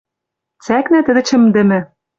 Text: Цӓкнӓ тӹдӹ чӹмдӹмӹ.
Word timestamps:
Цӓкнӓ 0.63 0.99
тӹдӹ 1.05 1.21
чӹмдӹмӹ. 1.27 1.79